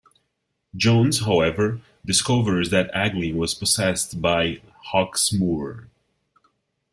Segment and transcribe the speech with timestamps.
[0.75, 4.59] Jones, however, discovers that Agglin was possessed by
[4.91, 5.89] Hawksmoor.